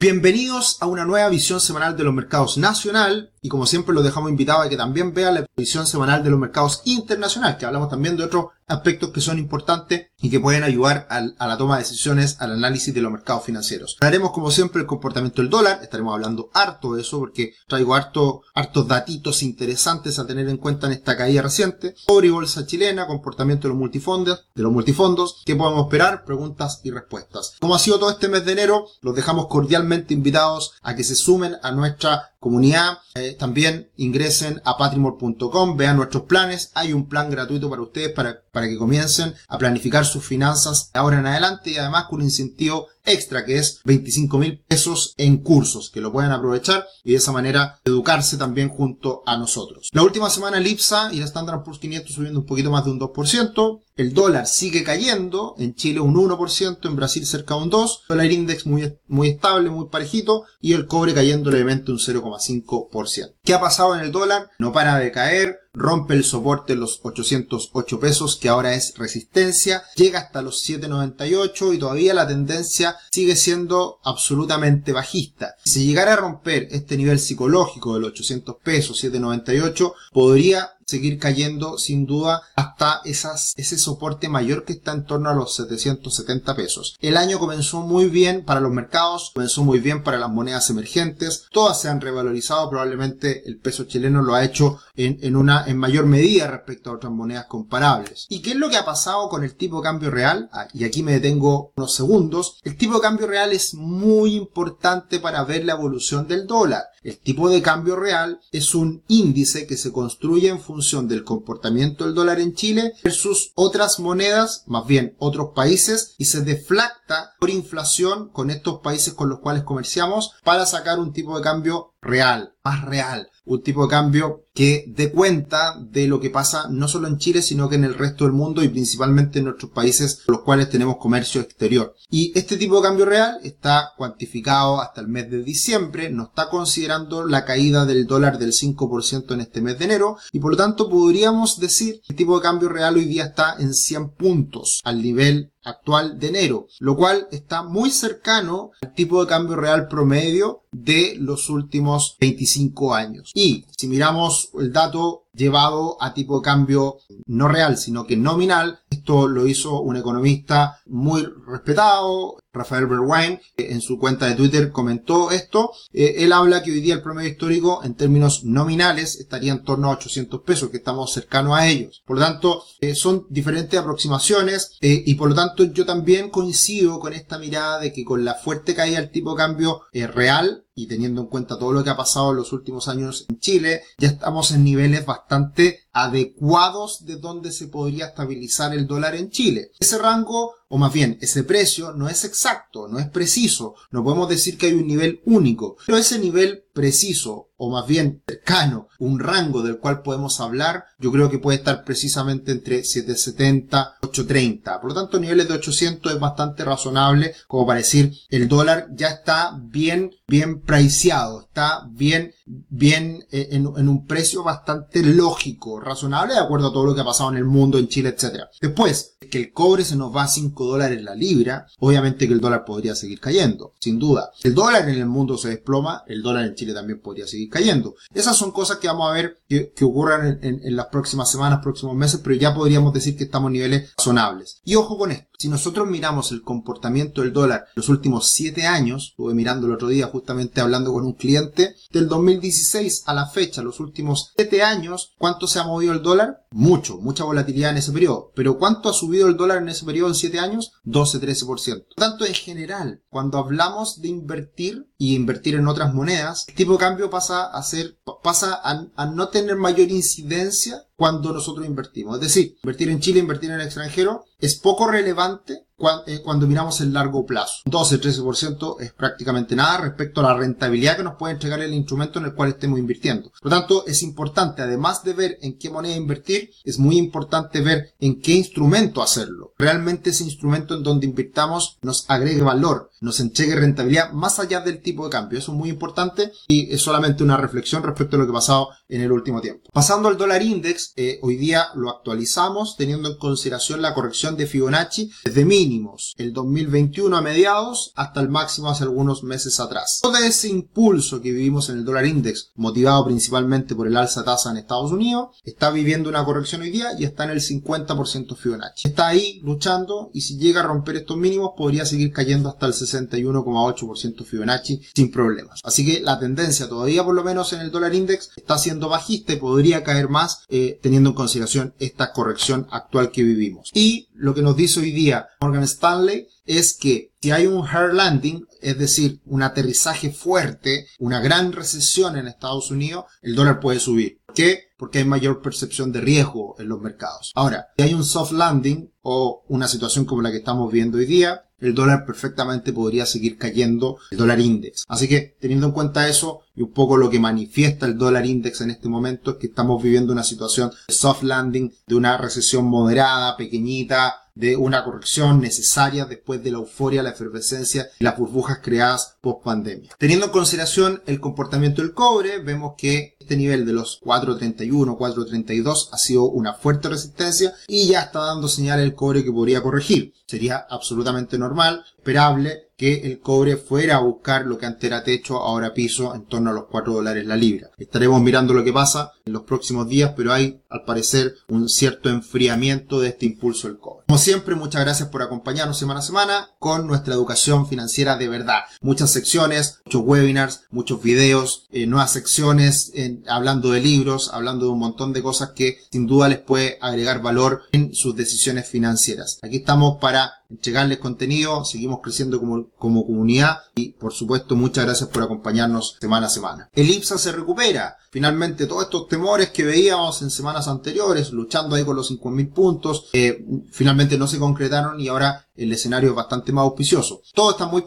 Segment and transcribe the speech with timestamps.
[0.00, 4.30] Bienvenidos a una nueva visión semanal de los mercados nacional y como siempre los dejamos
[4.30, 8.16] invitados a que también vean la visión semanal de los mercados internacional, que hablamos también
[8.16, 12.36] de otros aspectos que son importantes y que pueden ayudar a, la toma de decisiones,
[12.40, 13.96] al análisis de los mercados financieros.
[14.00, 18.42] Hablaremos como siempre el comportamiento del dólar, estaremos hablando harto de eso porque traigo harto,
[18.54, 21.94] hartos datitos interesantes a tener en cuenta en esta caída reciente.
[22.06, 26.80] Cobre y bolsa chilena, comportamiento de los multifondos, de los multifondos, qué podemos esperar, preguntas
[26.84, 27.54] y respuestas.
[27.60, 31.14] Como ha sido todo este mes de enero, los dejamos cordialmente invitados a que se
[31.14, 32.98] sumen a nuestra comunidad.
[33.14, 36.70] Eh, también ingresen a patrimor.com, vean nuestros planes.
[36.74, 41.20] Hay un plan gratuito para ustedes para, para que comiencen a planificar sus finanzas ahora
[41.20, 45.90] en adelante y además con un incentivo extra que es 25 mil pesos en cursos
[45.90, 49.88] que lo pueden aprovechar y de esa manera educarse también junto a nosotros.
[49.92, 52.90] La última semana el IPSA y la Standard Poor's 500 subiendo un poquito más de
[52.90, 53.80] un 2%.
[53.96, 58.16] El dólar sigue cayendo, en Chile un 1%, en Brasil cerca de un 2%, el
[58.16, 63.34] dólar index muy, muy estable, muy parejito y el cobre cayendo levemente un 0,5%.
[63.42, 64.50] ¿Qué ha pasado en el dólar?
[64.60, 69.82] No para de caer, rompe el soporte en los 808 pesos, que ahora es resistencia,
[69.96, 75.54] llega hasta los 798 y todavía la tendencia sigue siendo absolutamente bajista.
[75.64, 81.76] Si llegara a romper este nivel psicológico de los 800 pesos, 798, podría seguir cayendo
[81.76, 86.96] sin duda hasta ese soporte mayor que está en torno a los 770 pesos.
[87.00, 91.44] El año comenzó muy bien para los mercados, comenzó muy bien para las monedas emergentes,
[91.52, 95.76] todas se han revalorizado, probablemente el peso chileno lo ha hecho en, en una, en
[95.76, 98.24] mayor medida respecto a otras monedas comparables.
[98.30, 100.48] ¿Y qué es lo que ha pasado con el tipo de cambio real?
[100.52, 102.60] Ah, y aquí me detengo unos segundos.
[102.64, 106.84] El tipo de cambio real es muy importante para ver la evolución del dólar.
[107.02, 110.77] El tipo de cambio real es un índice que se construye en función
[111.08, 116.42] del comportamiento del dólar en Chile versus otras monedas, más bien otros países, y se
[116.42, 121.42] deflacta por inflación con estos países con los cuales comerciamos para sacar un tipo de
[121.42, 126.66] cambio real, más real, un tipo de cambio que dé cuenta de lo que pasa
[126.70, 129.72] no solo en Chile, sino que en el resto del mundo y principalmente en nuestros
[129.72, 131.94] países con los cuales tenemos comercio exterior.
[132.10, 136.48] Y este tipo de cambio real está cuantificado hasta el mes de diciembre, no está
[136.50, 140.56] considerando la caída del dólar del 5% en este mes de enero y por lo
[140.56, 144.80] tanto podríamos decir que el tipo de cambio real hoy día está en 100 puntos
[144.84, 149.88] al nivel actual de enero, lo cual está muy cercano al tipo de cambio real
[149.88, 153.30] promedio de los últimos 25 años.
[153.34, 158.80] Y si miramos el dato llevado a tipo de cambio no real, sino que nominal.
[158.90, 165.30] Esto lo hizo un economista muy respetado, Rafael Berwine, en su cuenta de Twitter comentó
[165.30, 165.70] esto.
[165.92, 169.88] Eh, él habla que hoy día el promedio histórico en términos nominales estaría en torno
[169.88, 172.02] a 800 pesos, que estamos cercanos a ellos.
[172.06, 176.98] Por lo tanto, eh, son diferentes aproximaciones eh, y por lo tanto yo también coincido
[176.98, 180.86] con esta mirada de que con la fuerte caída del tipo de cambio real, y
[180.86, 184.08] teniendo en cuenta todo lo que ha pasado en los últimos años en Chile, ya
[184.08, 189.72] estamos en niveles bastante adecuados de donde se podría estabilizar el dólar en Chile.
[189.80, 194.28] Ese rango, o más bien ese precio, no es exacto, no es preciso, no podemos
[194.28, 199.18] decir que hay un nivel único, pero ese nivel preciso, o más bien cercano, un
[199.18, 204.80] rango del cual podemos hablar, yo creo que puede estar precisamente entre 770 y 830.
[204.80, 209.08] Por lo tanto, niveles de 800 es bastante razonable, como para decir, el dólar ya
[209.08, 216.34] está bien, bien priceado, está bien, bien eh, en, en un precio bastante lógico, razonable
[216.34, 218.44] de acuerdo a todo lo que ha pasado en el mundo, en Chile, etc.
[218.60, 222.40] Después, que el cobre se nos va a 5 dólares la libra, obviamente que el
[222.40, 224.30] dólar podría seguir cayendo, sin duda.
[224.42, 227.94] El dólar en el mundo se desploma, el dólar en Chile también podría seguir cayendo.
[228.12, 231.96] Esas son cosas que vamos a ver que, ocurran en, en, las próximas semanas, próximos
[231.96, 234.60] meses, pero ya podríamos decir que estamos en niveles razonables.
[234.64, 239.10] Y ojo con esto, si nosotros miramos el comportamiento del dólar los últimos 7 años,
[239.10, 243.62] estuve mirando el otro día justamente hablando con un cliente, del 2016 a la fecha,
[243.62, 246.44] los últimos 7 años, ¿cuánto se ha movido el dólar?
[246.50, 248.32] Mucho, mucha volatilidad en ese periodo.
[248.34, 250.72] Pero ¿cuánto ha subido el dólar en ese periodo en 7 años?
[250.84, 251.46] 12-13%.
[251.46, 256.72] Por tanto, en general, cuando hablamos de invertir y invertir en otras monedas, el tipo
[256.72, 262.16] de cambio pasa a ser, pasa a, no tener mayor incidencia cuando nosotros invertimos.
[262.16, 265.68] Es decir, invertir en Chile, invertir en el extranjero es poco relevante
[266.06, 267.62] eh, cuando, miramos el largo plazo.
[267.66, 272.26] 12-13% es prácticamente nada respecto a la rentabilidad que nos puede entregar el instrumento en
[272.26, 273.30] el cual estemos invirtiendo.
[273.30, 277.60] Por lo tanto, es importante, además de ver en qué moneda invertir, es muy importante
[277.60, 279.52] ver en qué instrumento hacerlo.
[279.56, 284.82] Realmente ese instrumento en donde invirtamos nos agregue valor, nos entregue rentabilidad más allá del
[284.88, 285.38] tipo de cambio.
[285.38, 288.70] Eso es muy importante y es solamente una reflexión respecto a lo que ha pasado
[288.88, 289.68] en el último tiempo.
[289.72, 294.46] Pasando al dólar index, eh, hoy día lo actualizamos teniendo en consideración la corrección de
[294.46, 300.00] Fibonacci desde mínimos el 2021 a mediados hasta el máximo hace algunos meses atrás.
[300.02, 304.50] Todo ese impulso que vivimos en el dólar index, motivado principalmente por el alza tasa
[304.50, 308.88] en Estados Unidos, está viviendo una corrección hoy día y está en el 50% Fibonacci.
[308.88, 312.72] Está ahí luchando y si llega a romper estos mínimos podría seguir cayendo hasta el
[312.72, 315.60] 61,8% Fibonacci sin problemas.
[315.64, 319.32] Así que la tendencia todavía por lo menos en el dólar index está siendo bajista
[319.32, 323.70] y podría caer más eh, teniendo en consideración esta corrección actual que vivimos.
[323.74, 327.94] Y lo que nos dice hoy día Morgan Stanley es que si hay un hard
[327.94, 333.80] landing, es decir, un aterrizaje fuerte, una gran recesión en Estados Unidos, el dólar puede
[333.80, 334.20] subir.
[334.24, 334.68] ¿Por qué?
[334.76, 337.32] Porque hay mayor percepción de riesgo en los mercados.
[337.34, 341.06] Ahora, si hay un soft landing o una situación como la que estamos viendo hoy
[341.06, 344.84] día, el dólar perfectamente podría seguir cayendo el dólar index.
[344.88, 348.60] Así que teniendo en cuenta eso y un poco lo que manifiesta el dólar index
[348.60, 352.64] en este momento es que estamos viviendo una situación de soft landing, de una recesión
[352.66, 358.60] moderada, pequeñita, de una corrección necesaria después de la euforia, la efervescencia y las burbujas
[358.62, 359.90] creadas post pandemia.
[359.98, 365.88] Teniendo en consideración el comportamiento del cobre, vemos que este nivel de los 4.31, 4.32
[365.92, 370.14] ha sido una fuerte resistencia y ya está dando señal el cobre que podría corregir.
[370.26, 375.38] Sería absolutamente normal, esperable que el cobre fuera a buscar lo que antes era techo,
[375.38, 377.70] ahora piso, en torno a los 4 dólares la libra.
[377.76, 382.08] Estaremos mirando lo que pasa en los próximos días, pero hay, al parecer, un cierto
[382.08, 383.97] enfriamiento de este impulso del cobre.
[384.08, 388.60] Como siempre, muchas gracias por acompañarnos semana a semana con nuestra educación financiera de verdad.
[388.80, 392.90] Muchas secciones, muchos webinars, muchos videos, eh, nuevas secciones,
[393.28, 397.20] hablando de libros, hablando de un montón de cosas que sin duda les puede agregar
[397.20, 399.40] valor en sus decisiones financieras.
[399.42, 405.10] Aquí estamos para entregarles contenido, seguimos creciendo como, como comunidad y por supuesto muchas gracias
[405.10, 406.70] por acompañarnos semana a semana.
[406.72, 407.98] El IPSA se recupera.
[408.10, 413.10] Finalmente todos estos temores que veíamos en semanas anteriores, luchando ahí con los 5.000 puntos,
[413.12, 417.20] eh, finalmente no se concretaron y ahora el escenario es bastante más auspicioso.
[417.34, 417.82] Todo está muy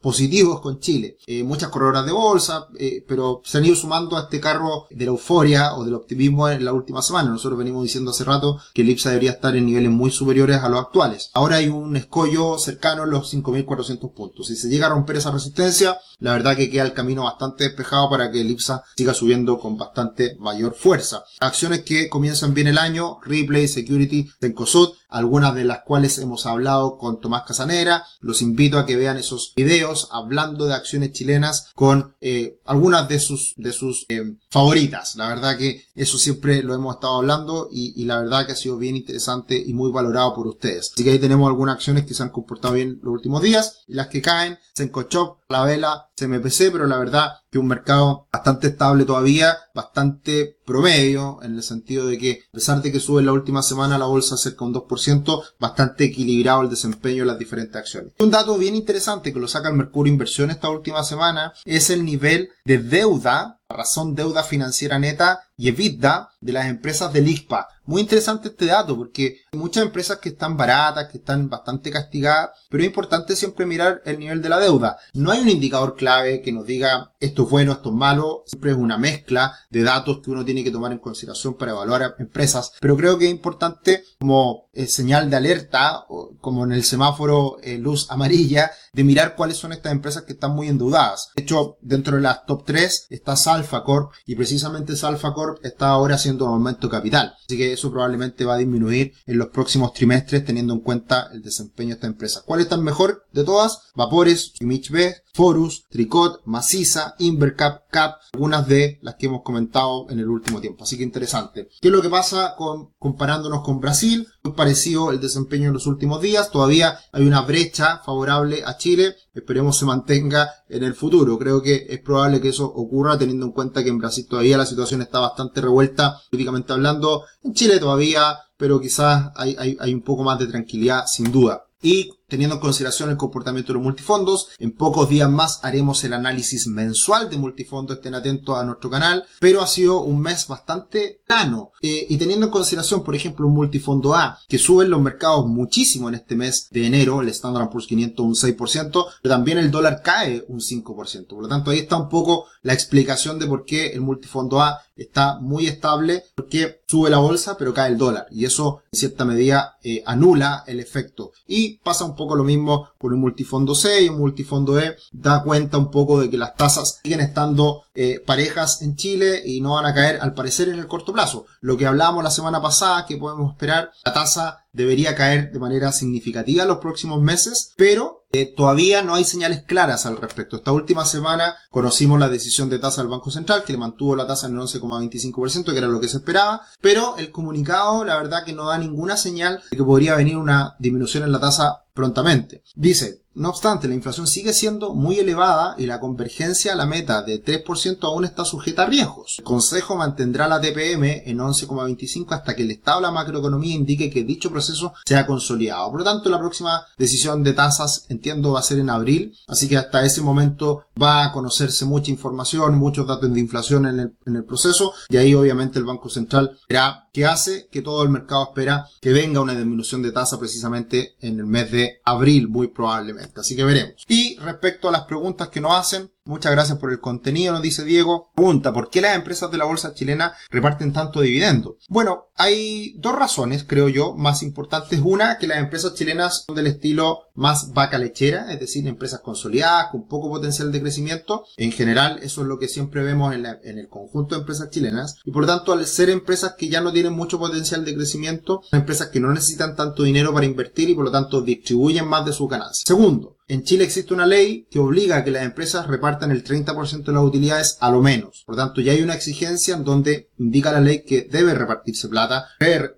[0.00, 1.18] positivos con Chile.
[1.26, 5.04] Eh, muchas corredoras de bolsa, eh, pero se han ido sumando a este carro de
[5.04, 7.30] la euforia o del optimismo en la última semana.
[7.30, 10.68] Nosotros venimos diciendo hace rato que el IPSA debería estar en niveles muy superiores a
[10.68, 11.30] los actuales.
[11.34, 14.46] Ahora hay un escollo cercano a los 5.400 puntos.
[14.46, 18.08] Si se llega a romper esa resistencia, la verdad que queda el camino bastante despejado
[18.08, 21.24] para que el IPSA siga subiendo con bastante mayor fuerza.
[21.40, 26.98] Acciones que comienzan bien el año, Replay, Security, Tencosud, algunas de las cuales hemos hablado
[26.98, 28.04] con Tomás Casanera.
[28.20, 33.20] Los invito a que vean esos videos hablando de acciones chilenas con eh, algunas de
[33.20, 35.16] sus, de sus eh, favoritas.
[35.16, 38.56] La verdad que eso siempre lo hemos estado hablando y, y, la verdad que ha
[38.56, 40.90] sido bien interesante y muy valorado por ustedes.
[40.92, 43.94] Así que ahí tenemos algunas acciones que se han comportado bien los últimos días y
[43.94, 49.04] las que caen, Sencochop, La Vela, CMPC, pero la verdad que un mercado bastante estable
[49.04, 53.32] todavía, bastante promedio, en el sentido de que, a pesar de que sube en la
[53.32, 58.14] última semana la bolsa cerca un 2%, bastante equilibrado el desempeño de las diferentes acciones.
[58.18, 62.04] Un dato bien interesante que lo saca el Mercurio Inversión esta última semana es el
[62.04, 67.68] nivel de deuda, razón deuda financiera neta y EBITDA de las empresas del ISPA.
[67.84, 72.50] Muy interesante este dato porque hay muchas empresas que están baratas, que están bastante castigadas,
[72.68, 74.98] pero es importante siempre mirar el nivel de la deuda.
[75.14, 78.72] No hay un indicador clave que nos diga esto es bueno, esto es malo, siempre
[78.72, 82.72] es una mezcla de datos que uno tiene que tomar en consideración para evaluar empresas,
[82.80, 86.04] pero creo que es importante como eh, señal de alerta,
[86.40, 90.54] como en el semáforo eh, luz amarilla, de mirar cuáles son estas empresas que están
[90.54, 91.30] muy endeudadas.
[91.36, 95.88] De hecho, dentro de las top 3 está Salfa Corp y precisamente Salfa Corp está
[95.88, 97.34] ahora haciendo un aumento capital.
[97.44, 101.42] Así que eso probablemente va a disminuir en los próximos trimestres teniendo en cuenta el
[101.42, 102.42] desempeño de esta empresa.
[102.44, 103.90] ¿Cuál está el mejor de todas?
[103.94, 110.18] Vapores, Imich B, Forus, Tricot, Maciza, Invercap, Cap, algunas de las que hemos comentado en
[110.18, 110.84] el último tiempo.
[110.84, 111.68] Así que interesante.
[111.78, 114.26] ¿Qué es lo que pasa con comparándonos con Brasil?
[114.42, 116.50] Muy parecido el desempeño en los últimos días.
[116.50, 119.14] Todavía hay una brecha favorable a Chile.
[119.34, 121.38] Esperemos se mantenga en el futuro.
[121.38, 124.64] Creo que es probable que eso ocurra teniendo en cuenta que en Brasil todavía la
[124.64, 127.24] situación está bastante revuelta políticamente hablando.
[127.42, 131.66] En Chile todavía, pero quizás hay, hay, hay un poco más de tranquilidad sin duda.
[131.82, 136.14] Y teniendo en consideración el comportamiento de los multifondos, en pocos días más haremos el
[136.14, 141.20] análisis mensual de multifondos, estén atentos a nuestro canal, pero ha sido un mes bastante
[141.26, 141.72] plano.
[141.82, 145.46] Eh, y teniendo en consideración, por ejemplo, un multifondo A, que sube en los mercados
[145.46, 149.70] muchísimo en este mes de enero, el Standard Poor's 500 un 6%, pero también el
[149.70, 151.26] dólar cae un 5%.
[151.26, 154.80] Por lo tanto, ahí está un poco la explicación de por qué el multifondo A
[154.96, 158.26] está muy estable, porque sube la bolsa, pero cae el dólar.
[158.30, 161.32] Y eso, en cierta medida, eh, anula el efecto.
[161.46, 164.96] Y pasa un poco poco lo mismo por un multifondo C y un multifondo E.
[165.12, 169.60] Da cuenta un poco de que las tasas siguen estando eh, parejas en Chile y
[169.60, 171.46] no van a caer al parecer en el corto plazo.
[171.60, 175.92] Lo que hablábamos la semana pasada, que podemos esperar, la tasa debería caer de manera
[175.92, 180.56] significativa en los próximos meses, pero eh, todavía no hay señales claras al respecto.
[180.56, 184.26] Esta última semana conocimos la decisión de tasa del Banco Central, que le mantuvo la
[184.26, 188.44] tasa en el 11,25%, que era lo que se esperaba, pero el comunicado, la verdad
[188.44, 192.62] que no da ninguna señal de que podría venir una disminución en la tasa prontamente.
[192.74, 197.22] Dice, no obstante, la inflación sigue siendo muy elevada y la convergencia a la meta
[197.22, 199.36] de 3% aún está sujeta a riesgos.
[199.38, 204.10] El Consejo mantendrá la TPM en 11,25 hasta que el estado de la macroeconomía indique
[204.10, 205.90] que dicho proceso sea consolidado.
[205.90, 209.68] Por lo tanto, la próxima decisión de tasas, entiendo, va a ser en abril, así
[209.68, 214.16] que hasta ese momento va a conocerse mucha información, muchos datos de inflación en el,
[214.26, 218.08] en el proceso y ahí obviamente el Banco Central verá qué hace que todo el
[218.08, 222.68] mercado espera que venga una disminución de tasa precisamente en el mes de abril, muy
[222.68, 223.21] probablemente.
[223.36, 224.04] Así que veremos.
[224.08, 227.84] Y respecto a las preguntas que nos hacen, Muchas gracias por el contenido, nos dice
[227.84, 228.30] Diego.
[228.36, 231.78] Pregunta, ¿por qué las empresas de la bolsa chilena reparten tanto dividendo?
[231.88, 235.00] Bueno, hay dos razones, creo yo, más importantes.
[235.02, 239.90] Una, que las empresas chilenas son del estilo más vaca lechera, es decir, empresas consolidadas,
[239.90, 241.44] con poco potencial de crecimiento.
[241.56, 245.16] En general, eso es lo que siempre vemos en, el conjunto de empresas chilenas.
[245.24, 248.62] Y por lo tanto, al ser empresas que ya no tienen mucho potencial de crecimiento,
[248.70, 252.24] son empresas que no necesitan tanto dinero para invertir y por lo tanto distribuyen más
[252.24, 252.84] de sus ganancias.
[252.86, 257.04] Segundo, en Chile existe una ley que obliga a que las empresas repartan el 30%
[257.04, 258.42] de las utilidades a lo menos.
[258.46, 262.46] Por tanto, ya hay una exigencia en donde indica la ley que debe repartirse plata,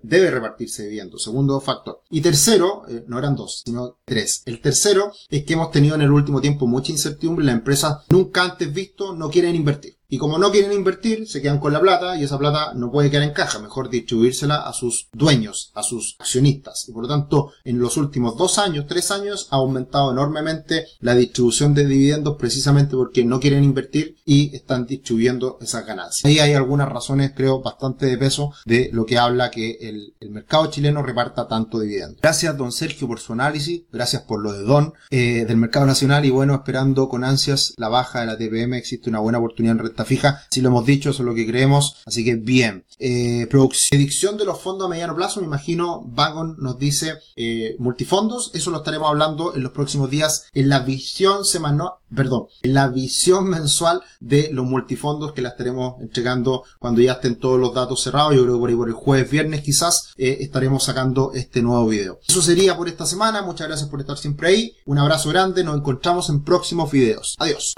[0.01, 1.17] debe repartirse viviendo.
[1.17, 2.01] Segundo factor.
[2.09, 4.43] Y tercero, eh, no eran dos, sino tres.
[4.45, 7.45] El tercero es que hemos tenido en el último tiempo mucha incertidumbre.
[7.45, 9.97] Las empresas nunca antes visto no quieren invertir.
[10.15, 13.11] Y como no quieren invertir, se quedan con la plata y esa plata no puede
[13.11, 16.87] quedar en caja, mejor distribuírsela a sus dueños, a sus accionistas.
[16.87, 21.15] Y por lo tanto, en los últimos dos años, tres años, ha aumentado enormemente la
[21.15, 26.23] distribución de dividendos precisamente porque no quieren invertir y están distribuyendo esas ganancias.
[26.23, 30.67] Ahí hay algunas razones, creo, bastante de peso de lo que habla que el, mercado
[30.67, 32.19] chileno reparta tanto dividendo.
[32.21, 33.83] Gracias, don Sergio, por su análisis.
[33.91, 37.89] Gracias por lo de don eh, del mercado nacional y bueno, esperando con ansias la
[37.89, 38.75] baja de la TPM.
[38.77, 41.97] Existe una buena oportunidad en fija, si lo hemos dicho, eso es lo que creemos,
[42.05, 42.85] así que bien.
[42.97, 48.51] Eh, predicción de los fondos a mediano plazo, me imagino, Vagon nos dice eh, multifondos,
[48.53, 52.87] eso lo estaremos hablando en los próximos días en la visión semanal, perdón, en la
[52.87, 58.01] visión mensual de los multifondos que la estaremos entregando cuando ya estén todos los datos
[58.01, 61.61] cerrados, yo creo que por ahí por el jueves, viernes quizás, eh, estaremos sacando este
[61.61, 62.19] nuevo video.
[62.27, 65.77] Eso sería por esta semana, muchas gracias por estar siempre ahí, un abrazo grande, nos
[65.77, 67.35] encontramos en próximos videos.
[67.39, 67.75] Adiós.